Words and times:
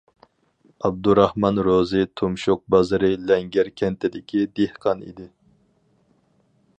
ئابدۇراخمان 0.87 1.59
روزى 1.67 2.01
تۇمشۇق 2.21 2.63
بازىرى 2.75 3.11
لەڭگەر 3.31 3.71
كەنتىدىكى 3.83 4.43
دېھقان 4.61 5.05
ئىدى. 5.11 5.29